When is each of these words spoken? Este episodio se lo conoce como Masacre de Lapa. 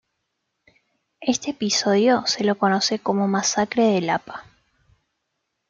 Este 1.19 1.51
episodio 1.51 2.25
se 2.25 2.43
lo 2.43 2.57
conoce 2.57 2.97
como 2.97 3.27
Masacre 3.27 3.83
de 3.83 4.01
Lapa. 4.01 4.45